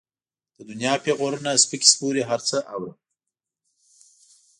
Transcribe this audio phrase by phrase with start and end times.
[0.57, 2.95] د دنيا پېغورونه، سپکې سپورې هر څه اورم.